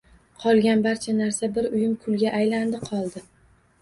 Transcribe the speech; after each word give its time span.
Qolgan 0.43 0.79
barcha 0.87 1.13
narsa 1.19 1.49
bir 1.59 1.69
uyum 1.81 1.93
kulga 2.07 2.33
aylandi-qoldi 2.41 3.27